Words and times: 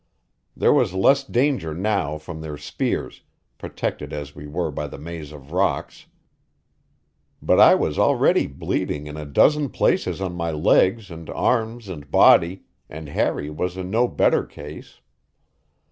There 0.57 0.73
was 0.73 0.95
less 0.95 1.23
danger 1.23 1.75
now 1.75 2.17
from 2.17 2.41
their 2.41 2.57
spears, 2.57 3.21
protected 3.59 4.11
as 4.11 4.33
we 4.33 4.47
were 4.47 4.71
by 4.71 4.87
the 4.87 4.97
maze 4.97 5.31
of 5.31 5.51
rocks, 5.51 6.07
but 7.39 7.59
I 7.59 7.75
was 7.75 7.99
already 7.99 8.47
bleeding 8.47 9.05
in 9.05 9.15
a 9.15 9.27
dozen 9.27 9.69
places 9.69 10.19
on 10.19 10.33
my 10.33 10.49
legs 10.49 11.11
and 11.11 11.29
arms 11.29 11.87
and 11.87 12.09
body, 12.09 12.63
and 12.89 13.09
Harry 13.09 13.51
was 13.51 13.77
in 13.77 13.91
no 13.91 14.07
better 14.07 14.43
case. 14.43 15.01